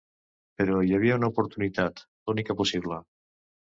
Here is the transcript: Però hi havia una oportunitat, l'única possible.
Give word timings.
Però 0.61 0.77
hi 0.87 0.95
havia 0.99 1.19
una 1.21 1.29
oportunitat, 1.33 2.03
l'única 2.31 2.57
possible. 2.63 2.99